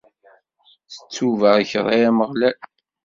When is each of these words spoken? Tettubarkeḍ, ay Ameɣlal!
Tettubarkeḍ, 0.99 1.87
ay 1.93 2.03
Ameɣlal! 2.09 2.57